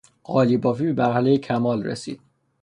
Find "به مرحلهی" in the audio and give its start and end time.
0.93-1.37